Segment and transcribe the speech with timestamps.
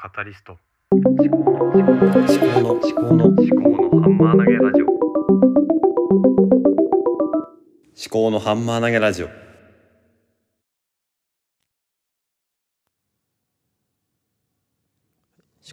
[0.00, 0.56] カタリスト。
[0.92, 1.90] 思考の思考
[2.60, 4.86] の思考の思考のハンマー投げラジオ。
[4.86, 4.94] 思
[8.08, 9.26] 考のハンマー投げラジオ。
[9.26, 9.34] 思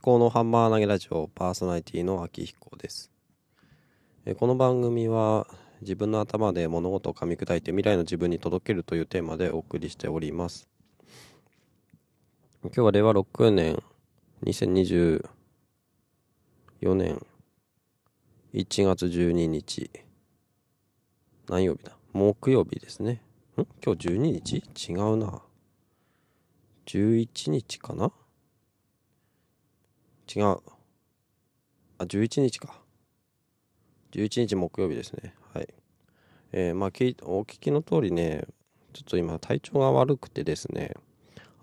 [0.01, 3.11] 考のハンマー投げラジオパーソナリティの秋彦です。
[4.25, 5.45] えこの番組は
[5.81, 10.67] 自分の頭で物事を噛み砕いて未来の自分に届けるというテーマでお送りしております。
[12.63, 13.83] 今日は令和6年
[14.45, 15.23] 2024
[16.93, 17.19] 年
[18.53, 19.89] 1月12日
[21.49, 21.97] 何曜日だ？
[22.13, 23.23] 木曜日ですね。
[23.57, 23.65] ん？
[23.83, 24.63] 今日12日？
[24.91, 25.41] 違うな。
[26.85, 28.11] 11日かな？
[30.31, 30.43] 違う。
[30.43, 30.61] あ、
[32.03, 32.79] 11日か。
[34.11, 35.33] 11日木曜日ですね。
[35.55, 35.73] はい。
[36.51, 38.45] えーまあ、お聞きの通りね、
[38.93, 40.93] ちょっと今体調が悪くてですね、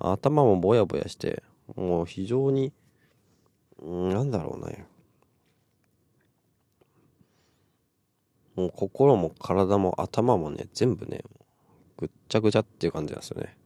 [0.00, 1.44] 頭もぼやぼやして、
[1.76, 2.72] もう非常に、
[3.80, 4.86] なんだろうね。
[8.54, 11.22] もう心も体も頭もね、全部ね、
[11.96, 13.56] ぐっちゃぐちゃっていう感じなんですよね。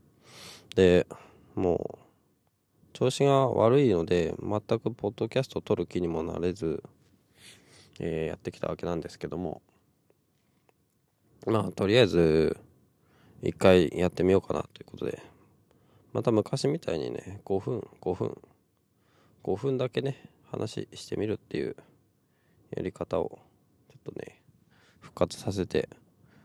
[0.76, 1.06] で、
[1.54, 2.06] もう、
[2.92, 6.82] 調子が悪いので、全くポッドキャストを撮る気にもなれず、
[7.98, 9.62] えーやってきたわけなんですけども、
[11.46, 12.56] まあ、とりあえず、
[13.42, 15.22] 一回やってみようかなということで、
[16.16, 18.42] また昔みたいにね、5分、5分、
[19.44, 21.76] 5分だけね、話してみるっていう
[22.74, 23.38] やり方を、
[23.90, 24.40] ちょっとね、
[25.00, 25.90] 復活させて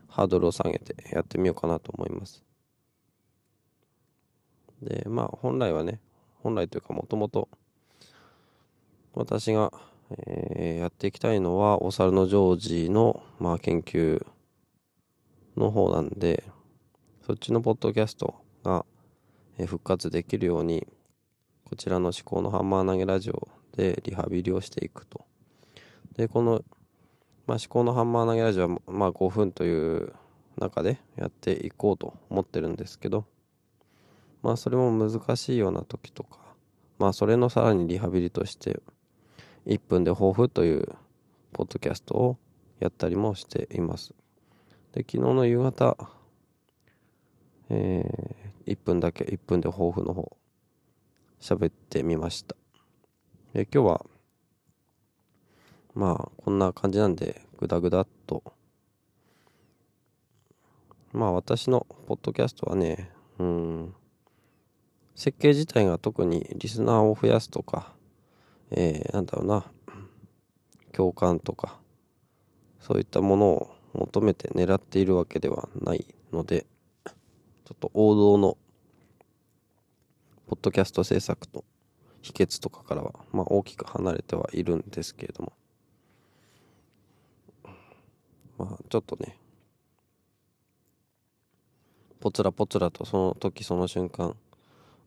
[0.08, 2.44] ハードルを下げてやってみようかなと思います。
[4.82, 6.00] でまあ本来はね
[6.42, 7.48] 本来というかもともと
[9.14, 9.72] 私が、
[10.26, 14.22] えーやっていきたいのはお猿のジョージの、まあ、研究
[15.56, 16.44] の方なんで
[17.26, 18.34] そっちのポッドキャスト
[18.64, 18.84] が、
[19.58, 20.86] 復活できるように
[21.64, 25.24] こちらの思考のハンマー投げラジオでリハビリをしていくと
[26.16, 26.62] でこの
[27.46, 30.12] まあ、思考のハンマー投げラジオは、まあ、5分という
[30.58, 33.24] 中でやっていこうと思ってるんですけど、
[34.42, 36.38] まあ、それも難しいような時とか、
[36.98, 38.80] まあ、それのさらにリハビリとして、
[39.66, 40.88] 1分で抱負という
[41.52, 42.38] ポッドキャストを
[42.80, 44.14] やったりもしています。
[44.92, 45.96] で、昨日の夕方、
[47.72, 50.36] えー、1分だけ、1分で抱負の方、
[51.40, 52.54] 喋ってみました。
[53.52, 54.06] で、今日は、
[55.94, 58.42] まあこんな感じなんでグダグダっと
[61.12, 63.94] まあ私のポッドキャストはねうん
[65.14, 67.92] 設計自体が特にリスナーを増やすとか
[68.70, 69.64] えー、なんだろうな
[70.92, 71.78] 共感とか
[72.80, 76.64] そういったものを求めて狙っているわけではないので
[77.64, 78.56] ちょっと王道の
[80.46, 81.64] ポッドキャスト制作と
[82.20, 85.52] 秘訣とかからは、まあ、大きく離れてはいるんですけれども。
[88.58, 89.36] まあちょっとね
[92.20, 94.36] ぽつらぽつらとその時その瞬間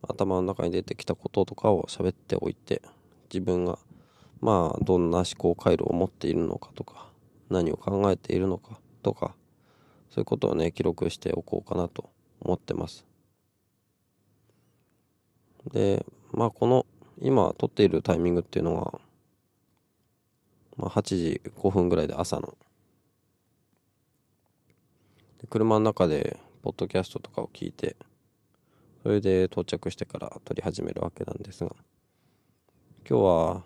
[0.01, 2.81] 頭の中に出てきたこととかを喋っておいて
[3.33, 3.79] 自分が
[4.41, 7.07] まあどんな思考回路を持っているのかとか
[7.49, 9.35] 何を考えているのかとか
[10.09, 12.09] そういうことをね記録しておこうかなと
[12.41, 13.05] 思ってます。
[15.71, 16.85] でまあこの
[17.21, 18.99] 今撮っているタイミングっていうのは
[20.77, 22.55] まあ8時5分ぐらいで朝の。
[25.49, 27.95] 車の中でポッドキャストとかを聞いて
[29.03, 31.75] それで到着してから撮り始めるわけなんですが
[33.07, 33.63] 今日は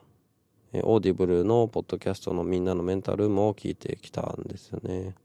[0.74, 5.16] えオーディブルのポッドキャストのみんなのメンタルームを聞いてきたんですよね。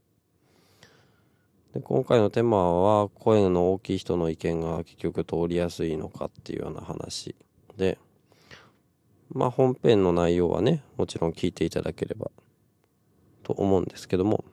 [1.75, 7.35] で今回のテーマは声の大きい人の意見が結局通りやすいのかっていうような話
[7.77, 7.99] で
[9.33, 12.31] まあ本編の内容はねもちろん聞いていただければ
[13.43, 14.45] と思うんですけども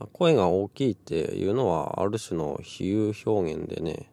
[0.00, 4.10] ま声が大きいっていうのはある種の比喩表現でね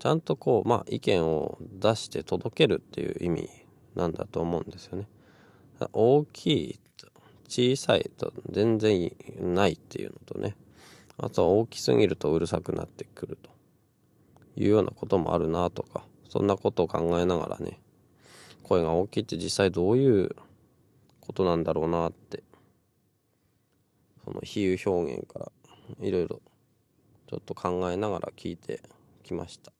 [0.00, 3.48] ちゃんとこうまあ意見を出して届けるっていう意味
[3.94, 5.08] なんだと思うんですよね。
[5.92, 7.08] 大きいと
[7.48, 10.56] 小さいと全然ないっていうのとね。
[11.16, 13.50] あとは大きすぎるとうるさくなってくると。
[14.56, 16.04] いうようなこともあるなとか。
[16.28, 17.80] そんなことを考えながらね。
[18.62, 20.34] 声が大きいって実際どういう
[21.20, 22.42] ことなんだろうなって。
[24.24, 25.52] その比喩表現から
[26.00, 26.40] いろいろ
[27.28, 28.82] ちょっと考えながら聞いて
[29.22, 29.77] きました。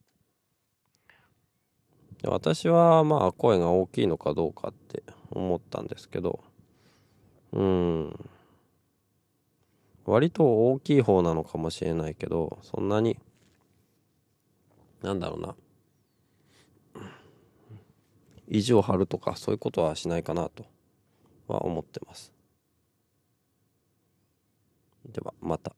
[2.25, 6.41] 私はまあ声が大きいのかどうかって思ったんですけど
[7.53, 8.31] うん。
[10.05, 13.19] 割と大きい方なのかもしれないけどそんなに
[15.03, 15.55] なんだろうな。
[18.49, 20.65] 意地を張るとかそういうことはしないかなと
[21.47, 22.33] は思ってます。
[25.07, 25.75] ではまた。